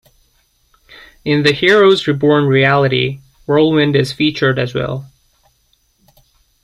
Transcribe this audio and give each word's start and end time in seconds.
In 1.23 1.43
the 1.43 1.53
"Heroes 1.53 2.07
Reborn" 2.07 2.45
reality, 2.45 3.19
Whirlwind 3.45 3.95
is 3.95 4.11
featured 4.11 4.57
as 4.57 4.73
well. 4.73 5.07